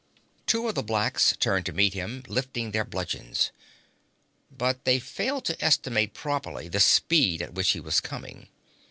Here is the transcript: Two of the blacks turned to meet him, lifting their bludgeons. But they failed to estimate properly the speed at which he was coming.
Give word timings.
Two 0.47 0.67
of 0.67 0.73
the 0.73 0.81
blacks 0.81 1.35
turned 1.37 1.63
to 1.67 1.71
meet 1.71 1.93
him, 1.93 2.23
lifting 2.25 2.71
their 2.71 2.83
bludgeons. 2.83 3.51
But 4.49 4.83
they 4.83 4.97
failed 4.99 5.45
to 5.45 5.63
estimate 5.63 6.15
properly 6.15 6.67
the 6.69 6.79
speed 6.79 7.39
at 7.39 7.53
which 7.53 7.69
he 7.73 7.79
was 7.79 8.01
coming. 8.01 8.47